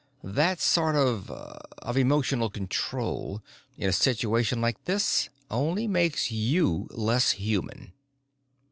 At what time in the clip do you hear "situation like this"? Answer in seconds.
3.93-5.29